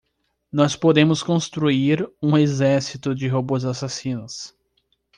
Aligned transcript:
Nós 0.51 0.75
podemos 0.75 1.21
construir 1.21 2.09
um 2.23 2.35
exército 2.35 3.13
de 3.13 3.27
robôs 3.27 3.65
assassinos. 3.65 4.51